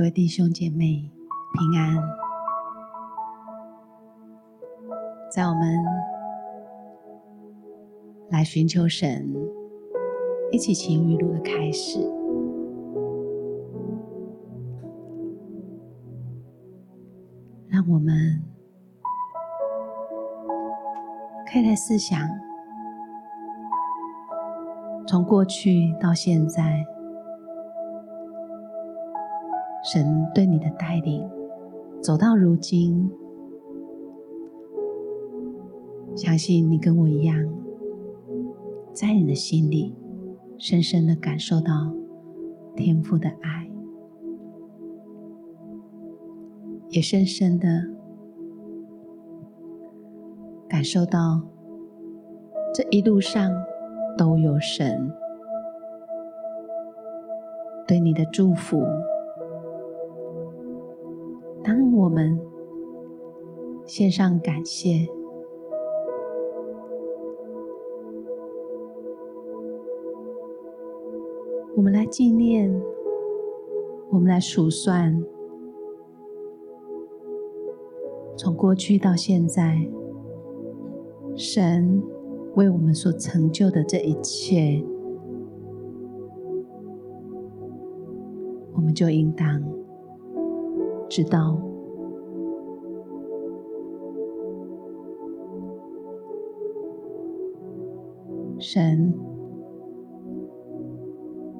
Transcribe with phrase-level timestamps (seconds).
[0.00, 1.12] 各位弟兄姐妹
[1.52, 1.94] 平安，
[5.30, 5.84] 在我们
[8.30, 9.30] 来寻求神、
[10.52, 12.00] 一起行雨路的开始，
[17.68, 18.42] 让我们
[21.52, 22.18] 可以来思想，
[25.06, 26.86] 从过去到现在。
[29.92, 31.28] 神对你的带领，
[32.00, 33.10] 走到如今，
[36.14, 37.36] 相信你跟我一样，
[38.92, 39.96] 在你的心里
[40.58, 41.92] 深深的感受到
[42.76, 43.68] 天父的爱，
[46.90, 47.66] 也深深的
[50.68, 51.42] 感受到
[52.72, 53.50] 这一路上
[54.16, 55.10] 都有神
[57.88, 58.84] 对你的祝福。
[62.10, 62.36] 我们
[63.84, 65.06] 献上感谢，
[71.76, 72.82] 我们来纪念，
[74.10, 75.24] 我们来数算，
[78.36, 79.88] 从过去到现在，
[81.36, 82.02] 神
[82.56, 84.84] 为我们所成就的这一切，
[88.74, 89.62] 我们就应当。
[91.08, 91.60] 知道，
[98.60, 99.12] 神，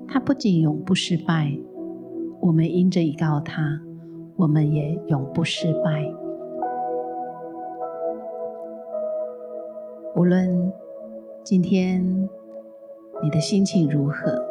[0.07, 1.59] 他不仅永不失败，
[2.41, 3.81] 我们因着依靠他，
[4.37, 6.13] 我们也永不失败。
[10.15, 10.73] 无论
[11.43, 12.29] 今天
[13.23, 14.45] 你的心情如何，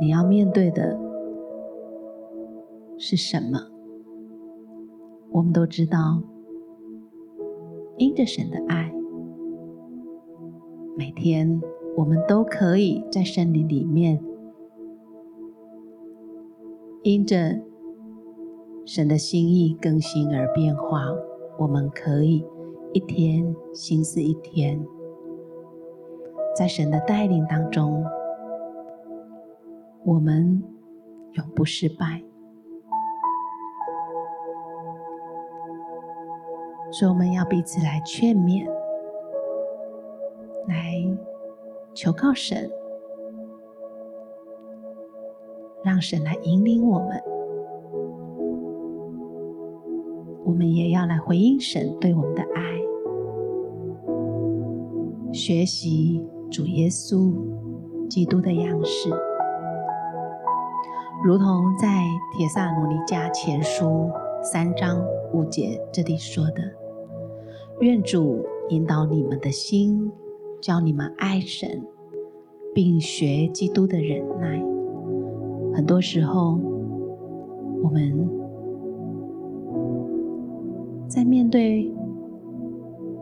[0.00, 0.98] 你要面对的。
[2.96, 3.58] 是什么？
[5.32, 6.22] 我们都知道，
[7.98, 8.83] 因着神的爱，
[10.96, 11.60] 每天
[11.96, 14.22] 我们都可以在森林里面，
[17.02, 17.60] 因着
[18.86, 21.12] 神的心意更新而变化。
[21.58, 22.44] 我们可以
[22.92, 24.84] 一天心思一天，
[26.56, 28.04] 在神的带领当中，
[30.04, 30.62] 我们
[31.32, 32.22] 永不失败。
[36.92, 38.64] 所以我们要彼此来劝勉，
[40.66, 41.04] 来
[41.94, 42.70] 求告神，
[45.82, 47.22] 让神来引领我们。
[50.44, 52.80] 我们也要来回应神对我们的爱，
[55.32, 57.32] 学习主耶稣
[58.08, 59.10] 基督的样式，
[61.24, 62.04] 如同在
[62.36, 64.10] 帖撒罗尼迦前书
[64.42, 66.62] 三章五节这里说的。
[67.80, 70.12] 愿主引导你们的心，
[70.64, 71.82] 教你们爱神，
[72.74, 74.64] 并学基督的忍耐。
[75.74, 76.58] 很多时候，
[77.82, 78.26] 我们
[81.06, 81.92] 在面对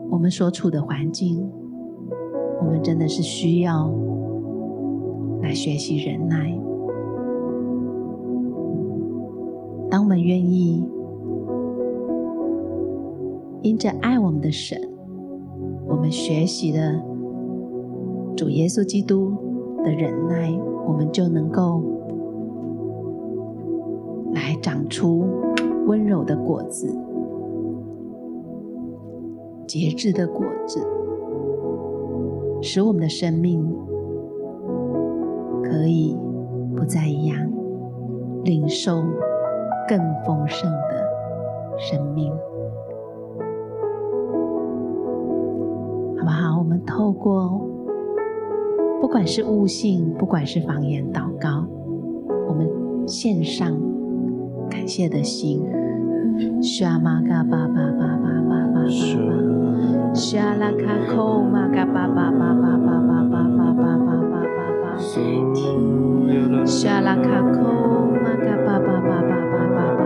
[0.09, 1.45] 我们所处的环境，
[2.61, 3.93] 我们真的是需要
[5.41, 6.57] 来学习忍耐。
[9.91, 10.81] 当我们愿意。
[13.63, 14.77] 因着爱我们的神，
[15.87, 17.01] 我们学习了
[18.43, 19.31] 主耶稣基督
[19.85, 20.51] 的忍耐，
[20.85, 21.81] 我们就能够
[24.33, 25.25] 来长出
[25.87, 26.93] 温柔的果子、
[29.65, 30.85] 节制的果子，
[32.61, 33.65] 使我们的生命
[35.63, 36.17] 可以
[36.75, 37.49] 不再一样，
[38.43, 39.01] 领受
[39.87, 42.29] 更丰盛的生命。
[46.17, 46.59] 好不好？
[46.59, 47.69] 我们透过
[49.03, 51.67] 不管是悟性，不管是方言祷告，
[52.47, 52.65] 我们
[53.05, 53.77] 献上
[54.69, 55.61] 感谢的心。
[56.61, 58.87] 沙玛嘎巴巴巴巴巴巴巴，
[60.13, 64.47] 沙拉卡库玛嘎巴巴巴巴巴巴巴巴巴巴巴
[64.81, 64.95] 巴，
[66.65, 67.59] 沙拉卡库
[68.23, 70.02] 玛嘎巴巴巴巴巴巴巴巴巴，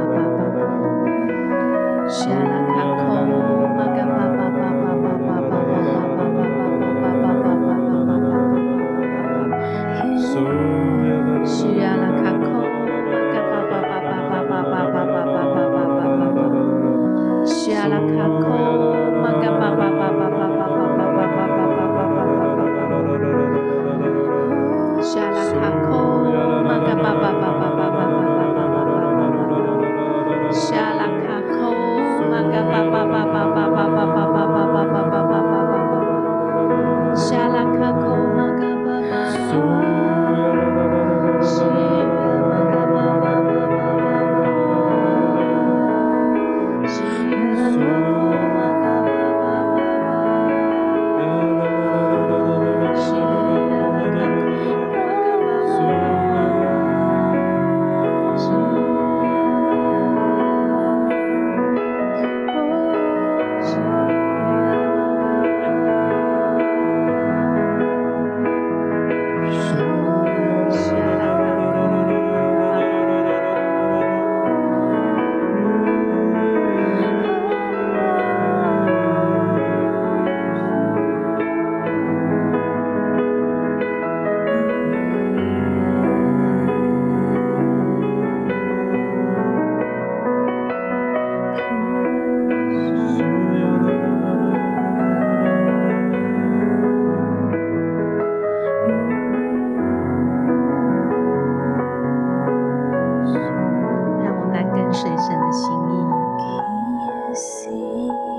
[105.28, 106.08] 神的心意，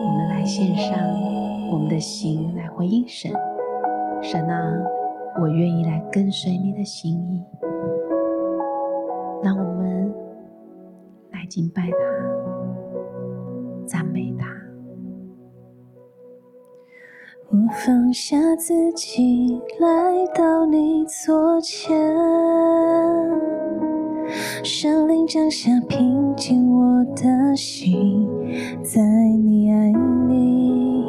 [0.06, 0.98] 我们来献上
[1.70, 3.30] 我们的心来回应神。
[4.22, 4.72] 神啊，
[5.38, 7.44] 我愿意来跟随你的心意。
[9.42, 10.10] 让我们
[11.30, 11.98] 来敬拜他，
[13.84, 14.46] 赞美他。
[17.50, 21.94] 我放下自己，来到你座前，
[24.62, 28.28] 圣灵降下，平静我的心，
[28.82, 29.00] 在
[29.44, 29.92] 你爱
[30.28, 31.04] 里，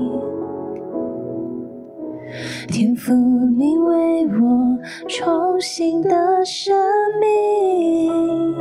[2.68, 4.78] 天赋，你为我
[5.08, 6.76] 重新的生
[7.20, 8.56] 命，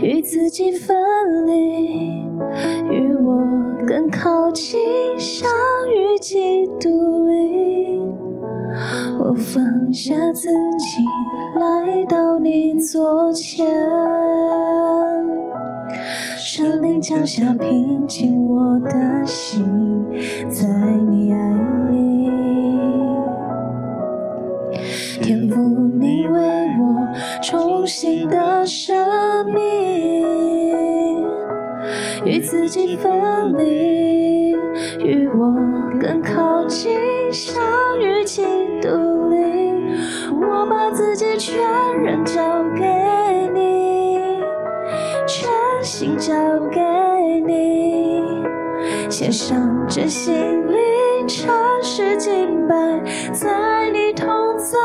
[0.00, 0.96] 与自己分
[1.46, 2.22] 离，
[2.90, 3.44] 与我
[3.86, 4.80] 更靠近，
[5.18, 5.48] 相
[5.88, 7.93] 遇基督里，
[9.18, 11.04] 我放下自己，
[11.60, 13.66] 来到你左前，
[16.36, 19.64] 圣灵降下，平静我的心，
[20.50, 20.66] 在
[21.08, 21.38] 你爱
[21.90, 22.30] 里，
[25.22, 25.60] 天父，
[26.00, 26.40] 你为
[26.80, 27.08] 我
[27.42, 28.96] 重新的生
[29.52, 31.24] 命，
[32.24, 33.12] 与自己分
[33.56, 34.50] 离，
[35.04, 35.54] 与我
[36.00, 36.90] 更靠近，
[37.30, 37.54] 相
[38.00, 38.42] 遇基
[42.24, 42.84] 交给
[43.52, 44.40] 你，
[45.26, 45.48] 全
[45.82, 46.34] 心交
[46.70, 46.80] 给
[47.46, 48.42] 你，
[49.10, 50.34] 献上这心
[50.66, 52.74] 灵，诚实敬拜，
[53.32, 54.26] 在你同
[54.58, 54.78] 在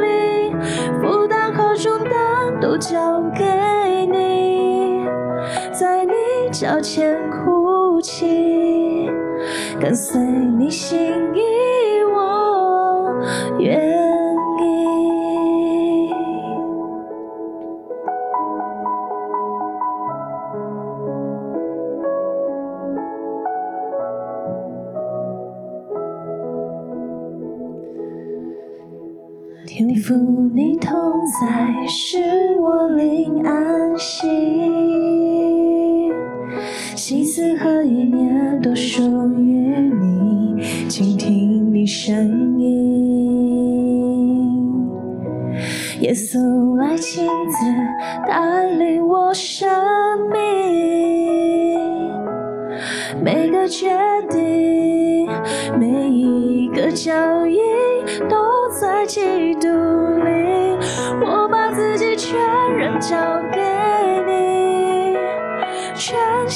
[0.00, 0.52] 里，
[1.00, 3.44] 负担和重担都交给
[4.06, 5.06] 你，
[5.72, 6.12] 在你
[6.50, 9.08] 脚前哭泣，
[9.80, 10.98] 跟随你心
[11.34, 11.40] 意，
[37.06, 39.02] 心思和意念都属
[39.38, 43.84] 于你，倾听你声音。
[46.00, 47.58] 耶稣来亲自
[48.26, 49.68] 带领我生
[50.32, 51.78] 命，
[53.22, 53.90] 每个决
[54.30, 55.28] 定，
[55.78, 57.12] 每一个脚
[57.46, 57.60] 印
[58.30, 60.78] 都在基督里，
[61.20, 62.34] 我把自己全
[62.78, 63.14] 然交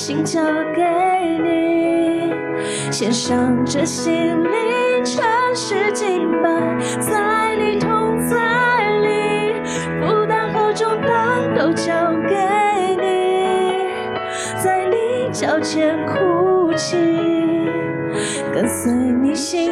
[0.08, 0.40] 心交
[0.74, 0.82] 给
[1.44, 2.32] 你，
[2.90, 5.22] 献上这心灵，诚
[5.54, 6.48] 实敬拜，
[6.98, 9.52] 在你同在里，
[10.00, 11.92] 负担和重担都交
[12.26, 12.34] 给
[12.96, 13.84] 你，
[14.64, 16.96] 在你脚前哭泣，
[18.50, 19.70] 跟随你心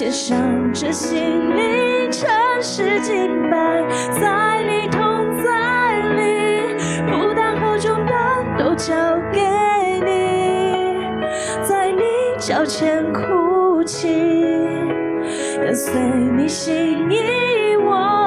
[0.00, 2.26] 写上这心灵，诚
[2.62, 3.86] 实敬拜，
[4.18, 6.74] 在你同在里，
[7.06, 8.94] 负担和重担都交
[9.30, 9.42] 给
[10.02, 11.04] 你，
[11.68, 12.00] 在你
[12.38, 14.08] 脚前哭泣，
[15.62, 15.92] 跟随
[16.34, 18.19] 你心意，我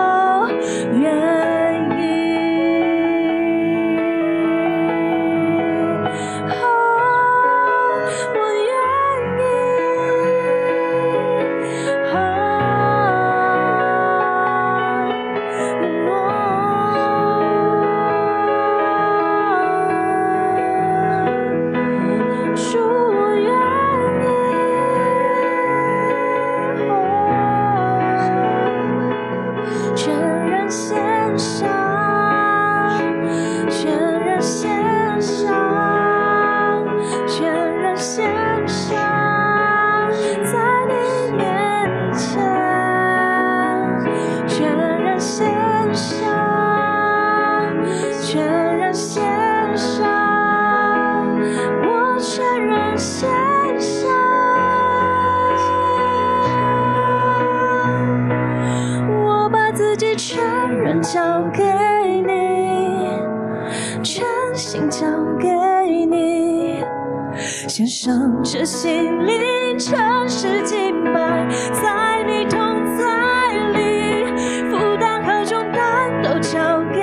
[68.06, 72.60] 上这心灵，诚实敬拜，在你同
[72.98, 74.26] 在里，
[74.70, 77.00] 负担和重担都交给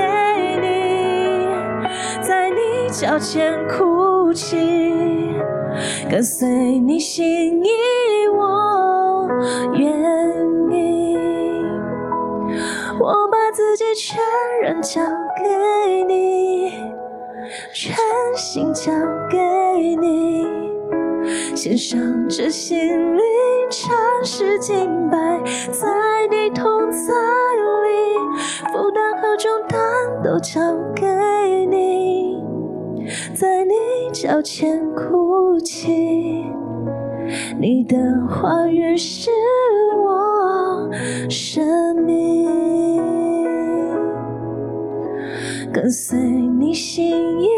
[0.61, 1.49] 你，
[2.21, 4.59] 在你脚前哭泣，
[6.11, 6.47] 跟随
[6.79, 7.71] 你心意，
[8.37, 9.27] 我
[9.73, 9.90] 愿
[21.91, 22.79] 上这心
[23.17, 23.21] 灵，
[23.69, 23.91] 诚
[24.23, 25.43] 实敬拜，
[25.73, 25.89] 在
[26.31, 27.13] 你同在
[27.59, 28.17] 里，
[28.73, 29.81] 负担和重担
[30.23, 30.61] 都交
[30.95, 31.05] 给
[31.67, 32.45] 你，
[33.35, 33.75] 在你
[34.13, 36.45] 脚前哭泣，
[37.59, 37.97] 你的
[38.29, 39.29] 话语是
[39.99, 40.89] 我
[41.29, 42.49] 生命。
[45.73, 47.49] 跟随你心意，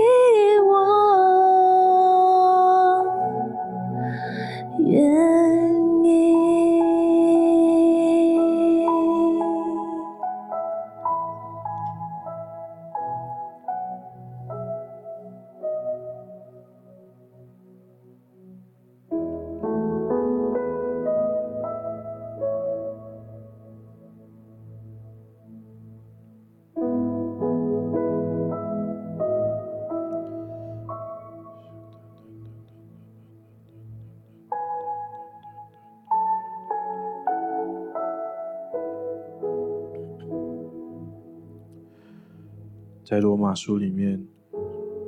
[43.12, 44.18] 在罗马书里面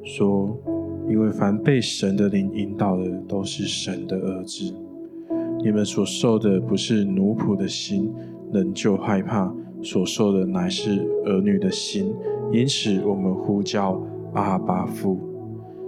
[0.02, 0.54] 说，
[1.08, 4.74] 因为凡被神的灵引导的，都是神的儿子。
[5.62, 8.12] 你们所受的不是奴仆的心，
[8.52, 9.50] 仍旧害怕；
[9.82, 12.14] 所受的乃是儿女的心。
[12.52, 13.98] 因此，我们呼叫
[14.34, 15.18] 阿爸父。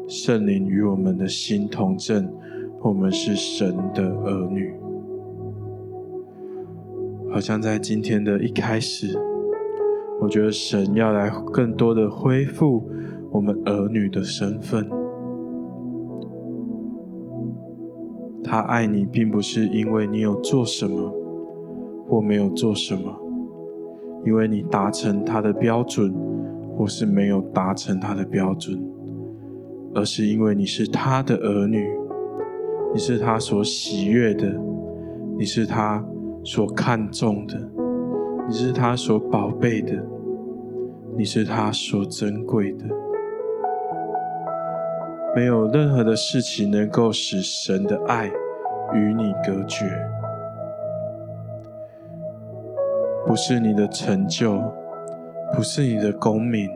[0.09, 2.33] 圣灵与我们的心同证，
[2.81, 4.73] 我们是神的儿女。
[7.31, 9.19] 好像在今天的一开始。
[10.21, 12.89] 我觉得神要来更多的恢复
[13.31, 14.89] 我们儿女的身份。
[18.43, 21.13] 他爱你，并不是因为你有做什么
[22.09, 23.13] 或没有做什么，
[24.25, 26.15] 因为你达成他的标准，
[26.77, 28.81] 或是没有达成他的标准，
[29.95, 31.89] 而是因为你是他的儿女，
[32.95, 34.59] 你是他所喜悦的，
[35.37, 36.05] 你是他
[36.45, 37.76] 所看重的。
[38.49, 39.93] 你是他所宝贝的，
[41.17, 42.85] 你是他所珍贵的，
[45.35, 48.31] 没有任何的事情能够使神的爱
[48.95, 49.85] 与你隔绝。
[53.27, 54.63] 不是你的成就，
[55.53, 56.71] 不是你的功名，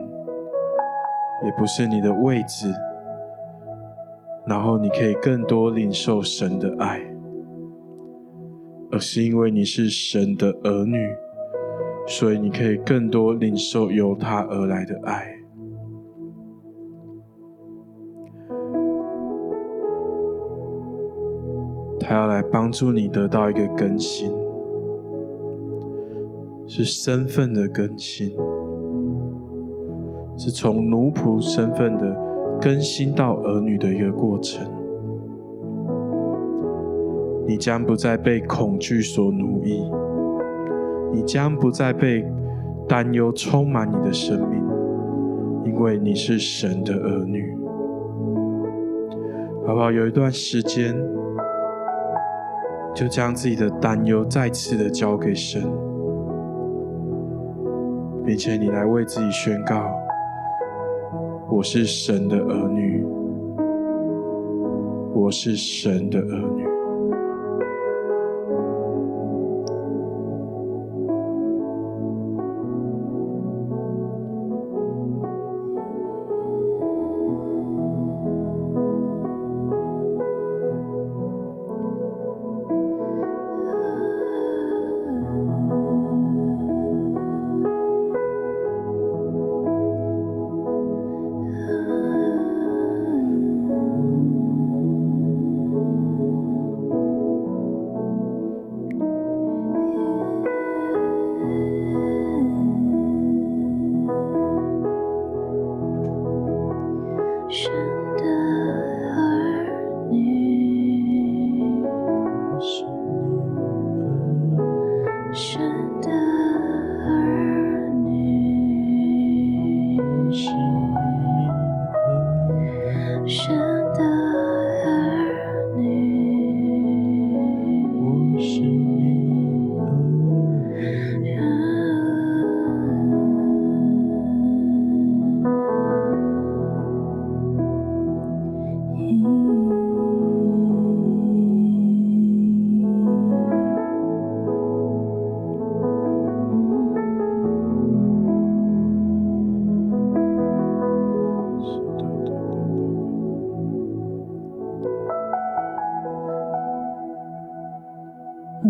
[1.45, 2.67] 也不是你的位置，
[4.45, 6.99] 然后你可以更多领受神的爱，
[8.91, 11.15] 而是因为你是神的儿女。
[12.07, 15.25] 所以你可以更多领受由他而来的爱，
[21.99, 24.31] 他要来帮助你得到一个更新，
[26.67, 28.35] 是身份的更新，
[30.37, 32.15] 是从奴仆身份的
[32.59, 34.69] 更新到儿女的一个过程。
[37.47, 39.81] 你将不再被恐惧所奴役。
[41.11, 42.25] 你将不再被
[42.87, 44.63] 担忧充满你的生命，
[45.65, 47.55] 因为你是神的儿女，
[49.65, 49.91] 好不好？
[49.91, 50.95] 有一段时间，
[52.95, 55.61] 就将自己的担忧再次的交给神，
[58.25, 59.89] 并且你来为自己宣告：
[61.49, 63.05] 我是神的儿女，
[65.13, 66.70] 我是神的儿女。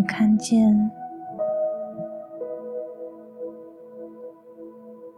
[0.04, 0.92] 看见，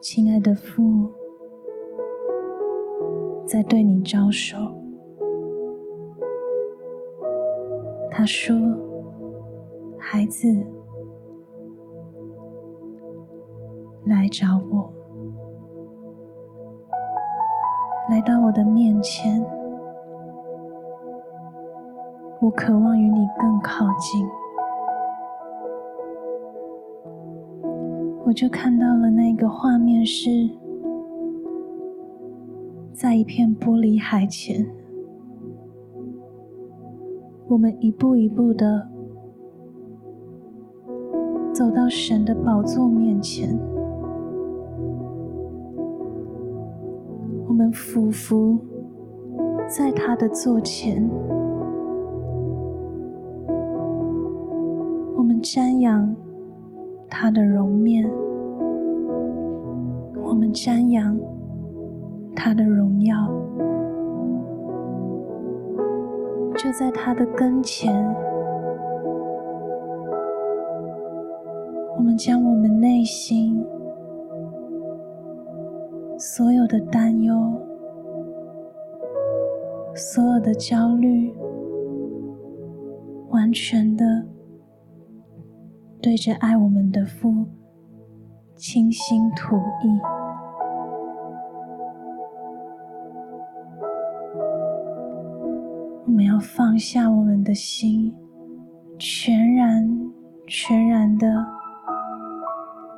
[0.02, 1.10] 亲爱的父
[3.46, 4.58] 在对你招手。
[8.12, 8.56] 他说
[9.98, 10.48] ：“孩子，
[14.06, 14.93] 来找我，
[18.10, 19.43] 来到我的面前。”
[22.39, 24.28] 我渴望与你更靠近，
[28.34, 30.50] 我就看到了那个画面是，
[32.91, 34.65] 在一片玻璃海前，
[37.48, 38.89] 我们一步一步的
[41.54, 43.56] 走到神的宝座面前，
[47.48, 48.58] 我们俯伏
[49.67, 51.08] 在他的座前。
[55.15, 56.15] 我们瞻仰
[57.23, 58.03] 他的容面，
[60.21, 61.17] 我们瞻仰
[62.36, 63.15] 他的荣耀，
[66.57, 67.95] 就在他的跟前，
[71.95, 73.65] 我们将我们内心
[76.17, 77.33] 所有的担忧、
[79.95, 81.33] 所有的焦虑，
[83.29, 84.33] 完全的。
[86.03, 87.45] 对着爱我们的父，
[88.57, 90.01] 倾心吐意。
[96.05, 98.13] 我们要放下我们的心，
[98.99, 99.89] 全然、
[100.45, 101.25] 全然的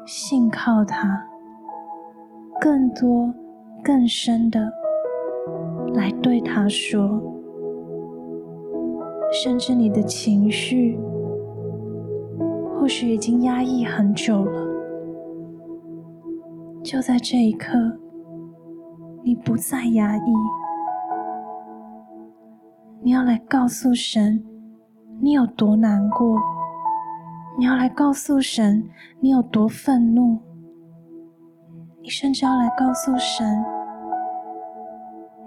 [0.07, 1.27] 信靠他，
[2.59, 3.31] 更多、
[3.83, 4.73] 更深的
[5.93, 7.21] 来对他说，
[9.31, 10.99] 甚至你的情绪。
[12.85, 14.61] 或许已经压抑很久了，
[16.83, 17.73] 就在这一刻，
[19.23, 20.21] 你不再压抑，
[23.01, 24.45] 你要来告诉神，
[25.19, 26.39] 你有多难过，
[27.57, 28.87] 你要来告诉神，
[29.19, 30.37] 你有多愤怒，
[32.03, 33.65] 你甚至要来告诉神，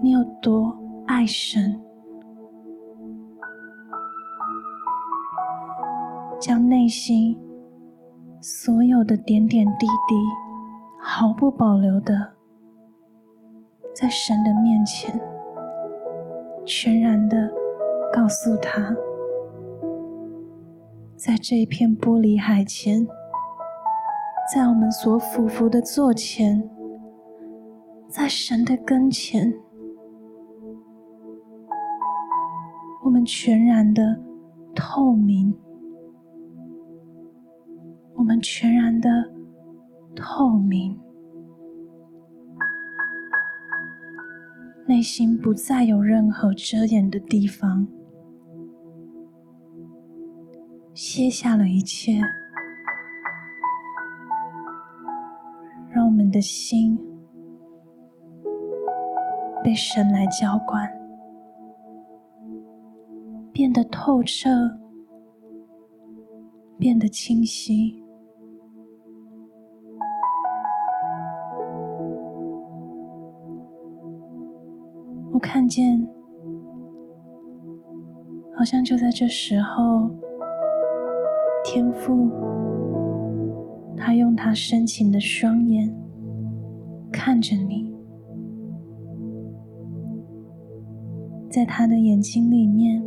[0.02, 1.80] 你有多爱神。
[6.40, 7.36] 将内心
[8.40, 10.14] 所有的点点滴滴，
[11.00, 12.34] 毫不保留的，
[13.92, 15.20] 在神的面前，
[16.64, 17.50] 全然的
[18.12, 18.94] 告诉他，
[21.16, 23.04] 在这一片玻璃海前，
[24.54, 26.70] 在我们所俯伏的座前，
[28.08, 29.52] 在神的跟前，
[33.02, 34.20] 我们全然的
[34.72, 35.52] 透明。
[38.28, 39.08] 我们全然的
[40.14, 41.00] 透明，
[44.86, 47.88] 内心不再有任何遮掩的地方，
[50.92, 52.20] 卸下了一切，
[55.90, 56.98] 让我们的心
[59.64, 60.86] 被神来浇灌，
[63.54, 64.50] 变得透彻，
[66.78, 68.04] 变得清晰。
[75.50, 76.06] 看见，
[78.54, 80.10] 好像就在这时候，
[81.64, 82.30] 天父，
[83.96, 85.90] 他用他深情的双眼
[87.10, 87.96] 看着你，
[91.50, 93.02] 在他的眼睛里面，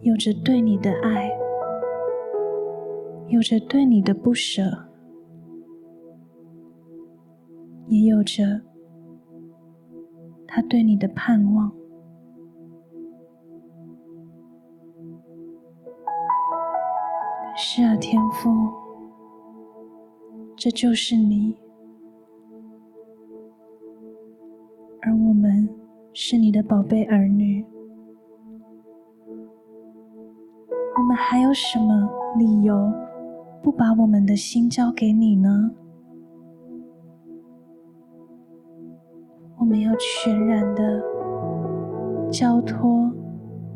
[0.00, 1.30] 有着对你的爱，
[3.28, 4.88] 有着对你的不舍，
[7.86, 8.42] 也有着。
[10.56, 11.70] 他对你的盼望，
[17.54, 18.48] 是啊，天父，
[20.56, 21.54] 这就是你，
[25.02, 25.68] 而我们
[26.14, 27.62] 是你的宝贝儿女，
[30.96, 32.90] 我们还有什么理由
[33.62, 35.70] 不把我们的心交给你呢？
[39.66, 41.02] 我们要全然的
[42.30, 43.10] 交托、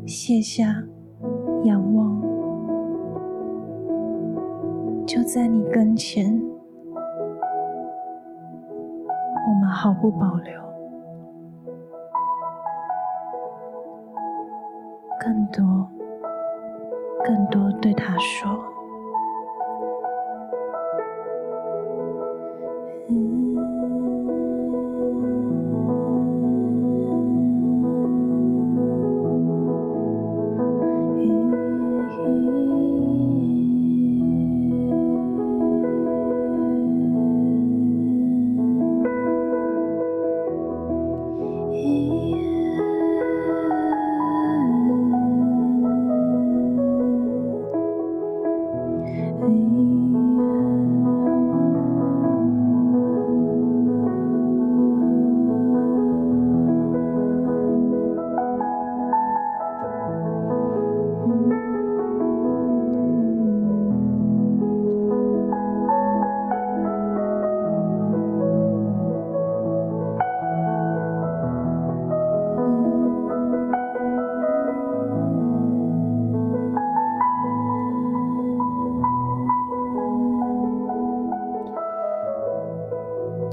[0.05, 0.81] 卸下、
[1.65, 2.21] 仰望，
[5.05, 6.41] 就在你跟前，
[9.49, 10.61] 我们毫不保留，
[15.19, 15.89] 更多、
[17.25, 18.70] 更多对他说。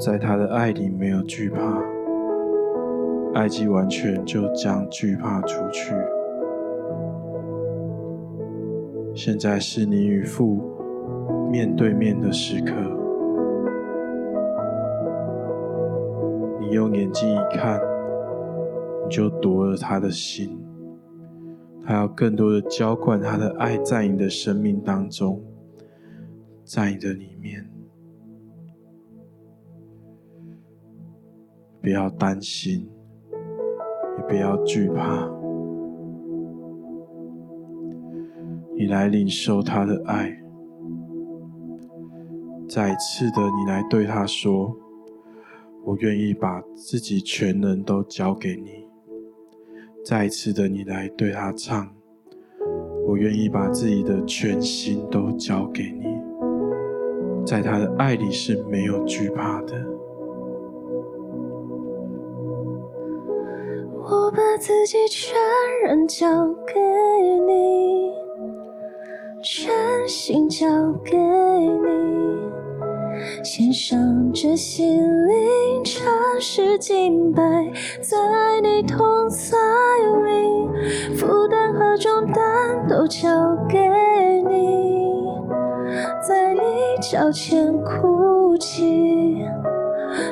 [0.09, 1.83] 在他的爱里没有惧怕，
[3.35, 5.93] 爱既完全，就将惧怕除去。
[9.15, 10.63] 现在是你与父
[11.51, 12.73] 面对面的时刻，
[16.59, 17.79] 你用眼睛一看，
[19.05, 20.59] 你就夺了他的心。
[21.85, 25.39] 他要更多的浇灌他的爱在你的生命当中，
[26.65, 27.78] 在你的里面。
[31.89, 32.87] 不要担心，
[34.19, 35.27] 也不要惧怕。
[38.77, 40.39] 你来领受他的爱，
[42.69, 44.77] 再次的，你来对他说
[45.83, 48.87] ：“我愿意把自己全能都交给你。”
[50.05, 51.89] 再次的，你来对他唱
[53.09, 56.05] ：“我愿意把自己的全心都交给你。”
[57.49, 59.98] 在他的爱里是没有惧怕的。
[64.59, 65.39] 自己全
[65.85, 66.27] 然交
[66.67, 66.81] 给
[67.47, 68.13] 你，
[69.41, 69.73] 全
[70.09, 70.67] 心交
[71.05, 71.85] 给你，
[73.45, 77.43] 献上这心灵诚实敬拜，
[78.01, 78.17] 在
[78.61, 79.57] 你同在
[80.25, 83.29] 里，负担和重担都交
[83.69, 83.79] 给
[84.43, 85.25] 你，
[86.27, 86.61] 在你
[87.01, 89.37] 脚前哭泣，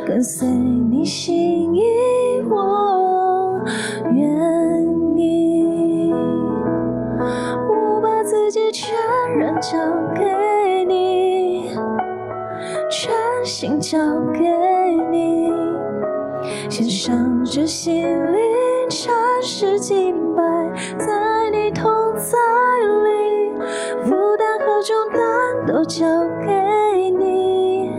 [0.05, 1.83] 跟随你心意
[2.51, 2.96] 我。
[13.89, 13.99] 交
[14.33, 14.41] 给
[15.13, 15.49] 你，
[16.69, 18.43] 献上这心灵
[18.91, 20.43] 诚实敬拜，
[20.99, 21.85] 在你同
[22.17, 22.37] 在
[23.05, 23.53] 里，
[24.03, 25.21] 负担和重担
[25.69, 26.05] 都交
[26.45, 27.93] 给你，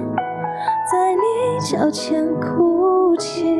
[0.91, 3.55] 在你脚前哭泣。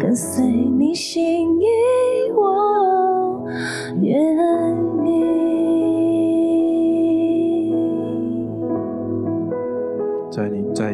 [0.00, 1.66] 跟随你心意，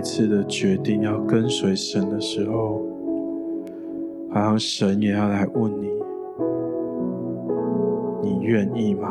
[0.04, 2.82] 次的决定要跟随神的时候，
[4.30, 5.88] 好像神也要来问你：
[8.22, 9.08] 你愿意吗？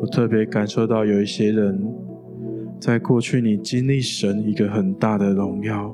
[0.00, 1.92] 我特别感受到有一些人，
[2.78, 5.92] 在过去你经历神一个很大的荣耀。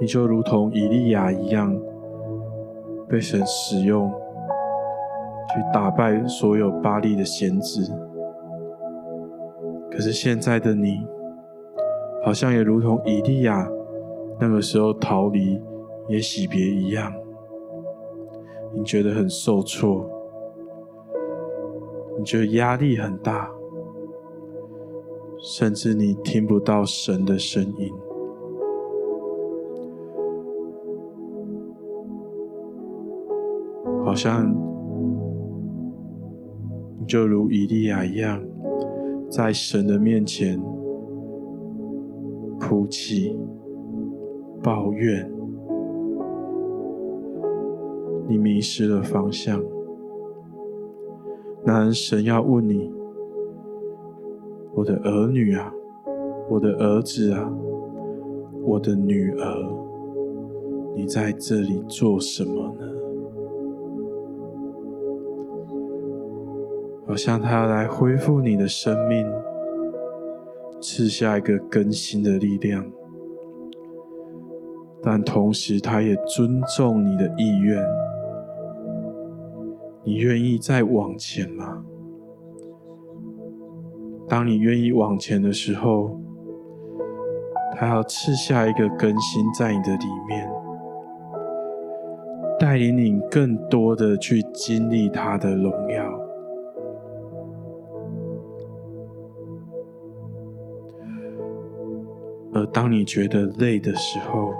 [0.00, 1.74] 你就如同以利亚一样，
[3.08, 4.08] 被神使用，
[5.48, 7.82] 去打败所有巴力的先知。
[9.90, 11.06] 可是现在的你，
[12.24, 13.68] 好像也如同以利亚
[14.38, 15.60] 那个时候逃离
[16.08, 17.12] 也洗别一样，
[18.74, 20.08] 你觉得很受挫，
[22.18, 23.50] 你觉得压力很大，
[25.38, 27.92] 甚至你听不到神的声音。
[34.04, 34.54] 好像
[36.98, 38.40] 你就如以利亚一样，
[39.28, 40.60] 在神的面前
[42.60, 43.36] 哭泣、
[44.62, 45.30] 抱怨，
[48.28, 49.62] 你迷失了方向。
[51.64, 52.90] 那神要问你
[54.74, 55.72] ：“我的儿女啊，
[56.48, 57.52] 我的儿子啊，
[58.62, 59.44] 我的女儿，
[60.94, 62.86] 你在这里做什么呢？”
[67.16, 69.26] 好像他要来恢复你的生命，
[70.82, 72.84] 赐下一个更新的力量，
[75.02, 77.82] 但同时他也尊重你的意愿，
[80.04, 81.82] 你愿意再往前吗？
[84.28, 86.20] 当你愿意往前的时候，
[87.74, 90.46] 他要赐下一个更新在你的里面，
[92.60, 96.05] 带领你更多的去经历他的荣耀。
[102.76, 104.52] 当你觉得累的时候，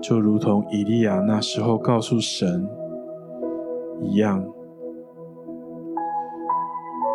[0.00, 2.68] 就如同以利亚那时候告诉神
[4.00, 4.46] 一样，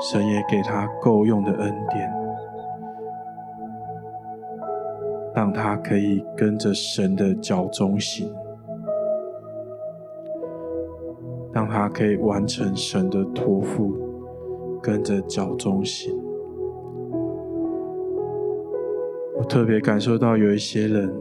[0.01, 2.13] 神也给他够用的恩典，
[5.33, 8.29] 让他可以跟着神的脚踪行，
[11.53, 13.93] 让他可以完成神的托付，
[14.81, 16.28] 跟着脚踪行。
[19.49, 21.11] 特别感受到有一些人，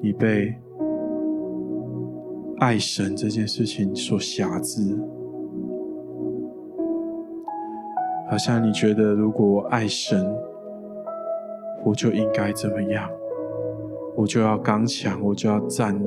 [0.00, 0.54] 你被
[2.60, 4.96] 爱神这件事情所辖制，
[8.30, 10.24] 好像你觉得如果我爱神，
[11.84, 13.10] 我就应该怎么样？
[14.14, 16.06] 我就要刚强，我就要站立，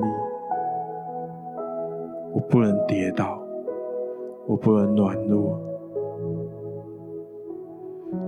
[2.32, 3.38] 我不能跌倒，
[4.46, 5.71] 我不能软弱。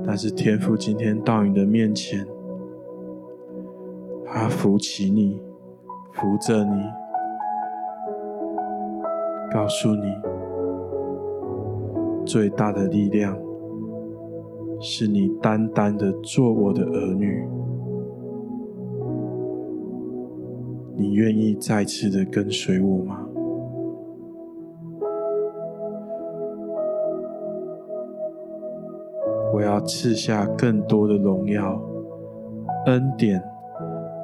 [0.06, 2.26] 但是天父今天到你的面前，
[4.24, 5.40] 他扶起你，
[6.12, 6.82] 扶着你，
[9.50, 10.02] 告诉你，
[12.26, 13.36] 最大的力量
[14.80, 17.48] 是你单单的做我的儿女。
[20.96, 23.26] 你愿意再次的跟随我吗？
[29.86, 31.80] 赐下更多的荣耀、
[32.86, 33.42] 恩典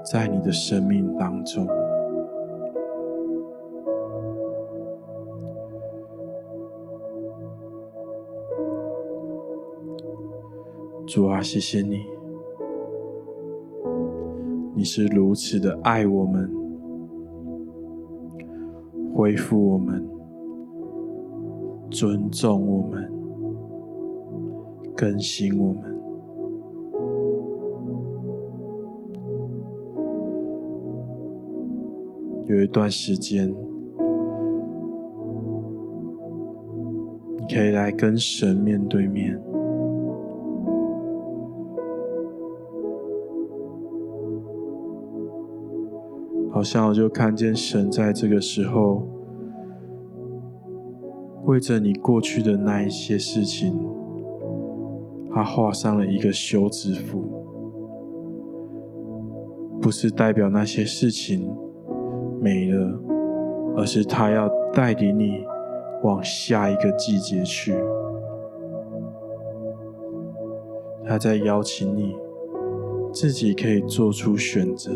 [0.04, 1.66] 在你的生命当中。
[11.06, 12.04] 主啊，谢谢你，
[14.76, 16.48] 你是如此的爱我们，
[19.12, 20.08] 恢复我们，
[21.90, 23.19] 尊重我们。
[25.00, 25.98] 更新我们。
[32.46, 33.48] 有一段时间，
[37.38, 39.40] 你可以来跟神面对面，
[46.52, 49.08] 好像我就看见神在这个时候，
[51.46, 53.98] 为着你过去的那一些事情。
[55.40, 57.24] 他画上了一个休止符，
[59.80, 61.50] 不是代表那些事情
[62.38, 63.00] 没了，
[63.74, 65.42] 而是他要带领你
[66.02, 67.74] 往下一个季节去。
[71.06, 72.14] 他在邀请你
[73.10, 74.92] 自己可以做出选择，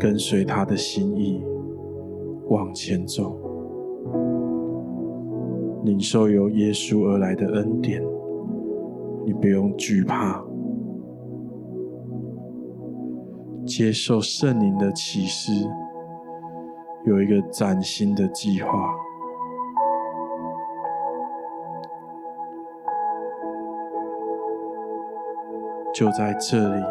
[0.00, 1.40] 跟随他的心意
[2.48, 3.51] 往前走。
[5.84, 8.00] 领受由耶稣而来的恩典，
[9.26, 10.40] 你不用惧怕，
[13.66, 15.52] 接受圣灵的启示，
[17.04, 18.94] 有一个崭新的计划，
[25.92, 26.82] 就在这里，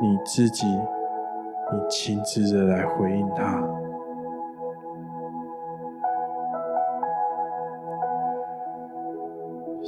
[0.00, 3.81] 你自己，你亲自的来回应他。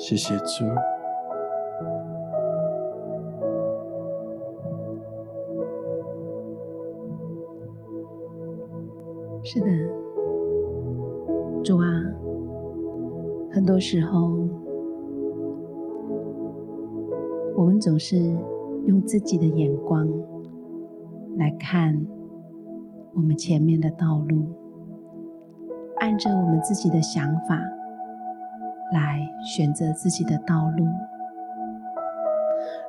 [0.06, 0.66] 谢谢主。
[9.42, 9.66] 是的，
[11.64, 11.86] 主啊，
[13.50, 14.36] 很多时候
[17.56, 18.18] 我们总是
[18.84, 20.06] 用自己的眼光
[21.38, 22.06] 来看
[23.14, 24.44] 我们前面的道路，
[25.96, 27.58] 按着我们自己的想法。
[28.92, 30.84] 来选择自己的道路，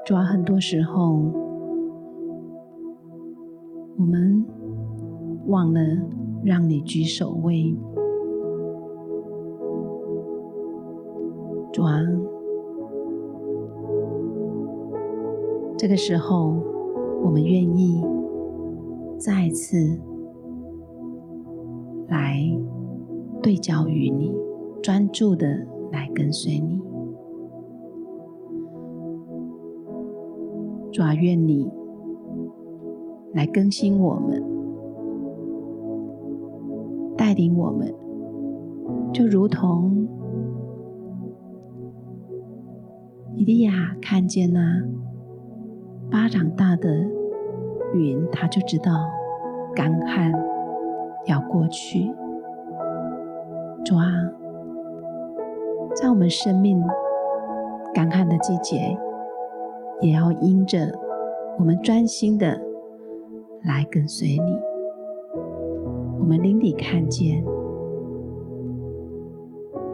[0.06, 1.20] 主要很多时候，
[3.98, 4.46] 我们
[5.48, 5.80] 忘了
[6.44, 7.76] 让你居首位。
[11.72, 12.00] 主啊，
[15.78, 16.54] 这个时候，
[17.24, 18.04] 我们愿意
[19.18, 20.00] 再次
[22.08, 22.38] 来
[23.42, 24.32] 对焦于你，
[24.84, 25.75] 专注的。
[25.96, 26.78] 来跟随你，
[30.92, 31.72] 主啊，愿你
[33.34, 34.44] 来更新我们，
[37.16, 37.96] 带领我们，
[39.14, 40.06] 就如同
[43.36, 44.84] 伊利亚看见那
[46.12, 47.06] 巴掌大的
[47.94, 48.92] 云，他就知道
[49.74, 50.34] 干旱
[51.26, 52.12] 要过去。
[53.86, 54.06] 主啊，
[55.96, 56.78] 在我们生命
[57.94, 58.98] 干旱的季节，
[60.02, 60.92] 也要因着
[61.58, 62.62] 我们专心的
[63.64, 64.60] 来跟随你。
[66.20, 67.42] 我们灵里看见，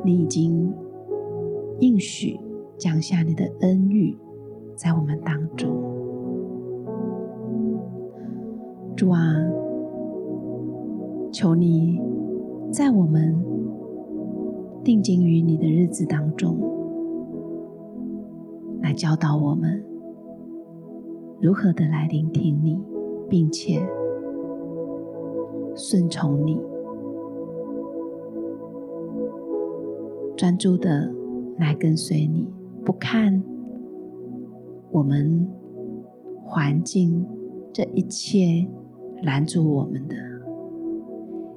[0.03, 0.73] 你已经
[1.79, 2.39] 应许
[2.79, 4.17] 降下你的恩遇
[4.75, 5.69] 在我们当中。
[8.95, 9.35] 主啊，
[11.31, 12.01] 求你
[12.71, 13.39] 在我们
[14.83, 16.57] 定睛于你的日子当中，
[18.81, 19.83] 来教导我们
[21.39, 22.79] 如何的来聆听你，
[23.29, 23.79] 并且
[25.75, 26.59] 顺从你，
[30.35, 31.13] 专注的
[31.57, 32.47] 来跟随你，
[32.83, 33.43] 不看
[34.89, 35.47] 我们
[36.43, 37.23] 环境
[37.71, 38.67] 这一切
[39.21, 40.15] 拦住我们的。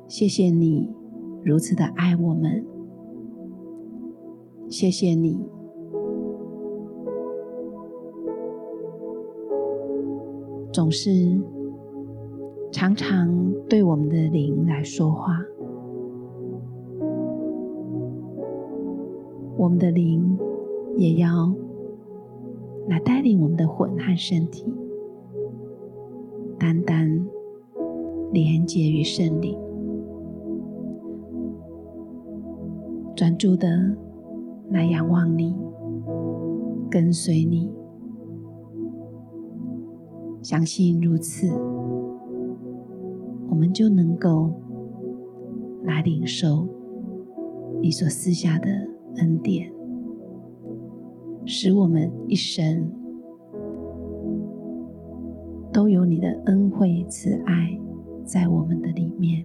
[0.06, 0.90] 谢谢你
[1.42, 2.73] 如此的爱我们。
[4.68, 5.38] 谢谢你，
[10.72, 11.40] 总是
[12.72, 15.38] 常常对我们的灵来说话，
[19.56, 20.36] 我们的灵
[20.96, 21.54] 也要
[22.88, 24.66] 来带领我们的魂和身体，
[26.58, 27.24] 单单
[28.32, 29.56] 连接于圣灵，
[33.14, 33.68] 专注的。
[34.70, 35.56] 来仰望你，
[36.90, 37.72] 跟随你，
[40.42, 41.48] 相信如此，
[43.48, 44.52] 我们就能够
[45.84, 46.66] 来领受
[47.80, 48.68] 你所赐下的
[49.16, 49.72] 恩典，
[51.44, 52.90] 使我们一生
[55.72, 57.78] 都有你的恩惠慈爱
[58.24, 59.44] 在我们的里面。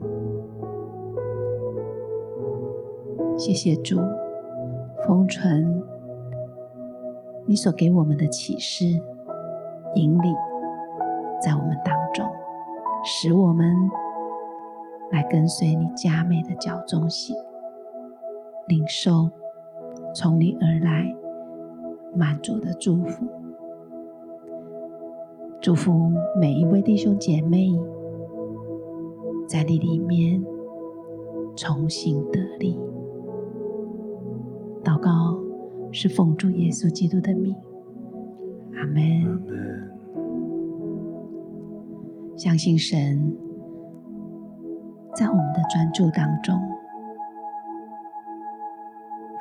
[3.38, 3.98] 谢谢主。
[5.10, 5.82] 封存
[7.48, 8.86] 你所给我们的启示、
[9.96, 10.36] 引领，
[11.42, 12.24] 在我们当中，
[13.04, 13.76] 使我们
[15.10, 17.36] 来跟随你加美的脚踪行，
[18.68, 19.32] 领受
[20.14, 21.12] 从你而来
[22.14, 23.26] 满足的祝福。
[25.60, 27.72] 祝福每一位弟兄姐妹，
[29.48, 30.46] 在你里面
[31.56, 32.80] 重新得力。
[34.84, 35.38] 祷告
[35.92, 37.56] 是奉主耶稣基督的名，
[38.76, 39.40] 阿门。
[42.36, 43.36] 相信神
[45.14, 46.58] 在我们的专注当中，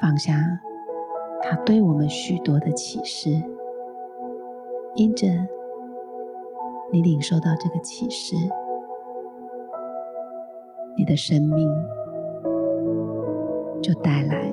[0.00, 0.60] 放下
[1.40, 3.40] 他对我们许多的启示，
[4.96, 5.28] 因着
[6.92, 8.34] 你领受到这个启示，
[10.96, 11.68] 你的生命
[13.80, 14.52] 就带来。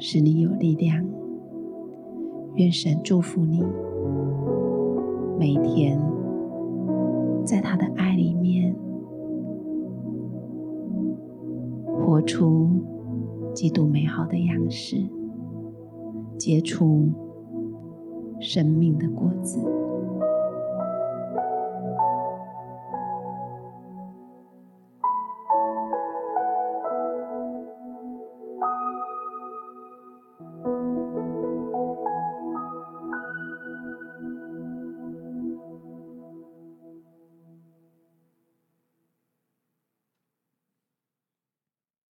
[0.00, 1.06] 使你有力量。
[2.54, 3.62] 愿神祝福你，
[5.38, 6.00] 每天
[7.44, 8.74] 在他的爱里面
[11.98, 12.70] 活出
[13.54, 14.96] 基督美好的样式，
[16.38, 17.08] 结出
[18.40, 19.60] 生命的果子。